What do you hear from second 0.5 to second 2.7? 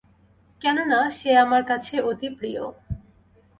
কেননা, সে আমার কাছে অতি প্রিয়।